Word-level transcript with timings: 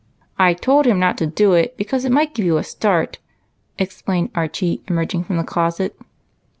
"I 0.49 0.55
told 0.55 0.87
him 0.87 0.97
not 0.99 1.15
to 1.19 1.27
do 1.27 1.53
it, 1.53 1.77
because 1.77 2.05
it 2.05 2.11
might 2.11 2.33
give 2.33 2.43
you 2.43 2.57
a 2.57 2.63
start," 2.63 3.19
explained 3.77 4.31
Archie, 4.33 4.81
emerging 4.87 5.25
from 5.25 5.37
the 5.37 5.43
closet. 5.43 5.95